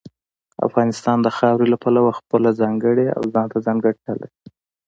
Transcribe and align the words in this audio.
افغانستان 0.67 1.17
د 1.21 1.27
خاورې 1.37 1.65
له 1.73 1.77
پلوه 1.83 2.11
خپله 2.19 2.49
ځانګړې 2.61 3.05
او 3.17 3.23
ځانته 3.33 3.57
ځانګړتیا 3.65 4.11
لري. 4.21 4.37